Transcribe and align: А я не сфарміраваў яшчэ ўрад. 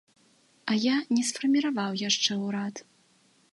А 0.71 0.77
я 0.83 0.95
не 1.17 1.23
сфарміраваў 1.29 1.91
яшчэ 2.09 2.41
ўрад. 2.47 2.75